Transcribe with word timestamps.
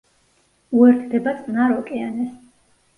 უერთდება 0.79 1.37
წყნარ 1.43 1.77
ოკეანეს. 1.79 2.37